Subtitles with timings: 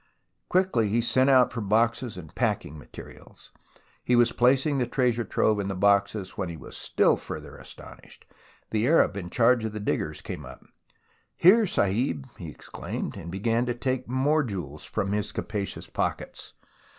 [0.49, 5.23] Quickly he sent out for boxes and packing materials, and he was placing the treasure
[5.23, 8.25] trove in the boxes, when he was still further astonished.
[8.71, 10.63] The Arab in charge of the diggers came up."
[11.37, 16.53] Here, Sahib!" he exclaimed, and began to take more jewels from his capacious pockets.